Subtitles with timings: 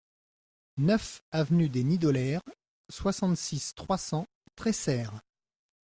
[0.77, 2.41] neuf avenue des Nidoleres,
[2.89, 5.21] soixante-six, trois cents, Tresserre